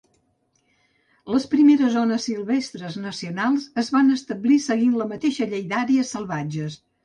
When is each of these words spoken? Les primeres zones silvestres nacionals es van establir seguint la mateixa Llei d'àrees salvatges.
Les 1.33 1.45
primeres 1.51 1.91
zones 1.97 2.25
silvestres 2.31 2.97
nacionals 3.05 3.69
es 3.85 3.93
van 3.99 4.11
establir 4.19 4.61
seguint 4.67 4.99
la 5.03 5.11
mateixa 5.15 5.53
Llei 5.57 5.67
d'àrees 5.77 6.19
salvatges. 6.19 6.85